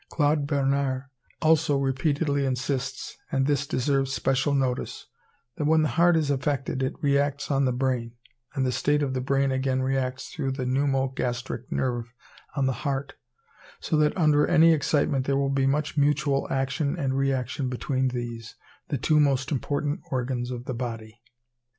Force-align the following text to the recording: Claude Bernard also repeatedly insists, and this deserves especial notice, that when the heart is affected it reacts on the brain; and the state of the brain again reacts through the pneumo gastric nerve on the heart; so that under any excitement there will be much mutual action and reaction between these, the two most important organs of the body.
Claude 0.09 0.47
Bernard 0.47 1.03
also 1.43 1.77
repeatedly 1.77 2.43
insists, 2.43 3.17
and 3.31 3.45
this 3.45 3.67
deserves 3.67 4.09
especial 4.09 4.55
notice, 4.55 5.05
that 5.57 5.65
when 5.67 5.83
the 5.83 5.89
heart 5.93 6.17
is 6.17 6.31
affected 6.31 6.81
it 6.81 6.95
reacts 7.03 7.51
on 7.51 7.65
the 7.65 7.71
brain; 7.71 8.15
and 8.55 8.65
the 8.65 8.71
state 8.71 9.03
of 9.03 9.13
the 9.13 9.21
brain 9.21 9.51
again 9.51 9.83
reacts 9.83 10.29
through 10.29 10.51
the 10.53 10.65
pneumo 10.65 11.09
gastric 11.15 11.71
nerve 11.71 12.15
on 12.55 12.65
the 12.65 12.73
heart; 12.81 13.13
so 13.79 13.95
that 13.95 14.17
under 14.17 14.47
any 14.47 14.73
excitement 14.73 15.27
there 15.27 15.37
will 15.37 15.51
be 15.53 15.67
much 15.67 15.95
mutual 15.97 16.47
action 16.51 16.97
and 16.97 17.15
reaction 17.15 17.69
between 17.69 18.07
these, 18.07 18.55
the 18.87 18.97
two 18.97 19.19
most 19.19 19.51
important 19.51 19.99
organs 20.09 20.49
of 20.49 20.65
the 20.65 20.73
body. 20.73 21.21